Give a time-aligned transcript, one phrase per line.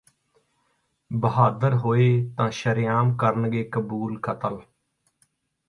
[1.11, 2.07] ਬਹਾਦਰ ਹੋਏ
[2.37, 4.59] ਤਾਂ ਸ਼ਰੇਆਮ ਕਰਨਗੇ ਕਬੂਲ ਕਤਲ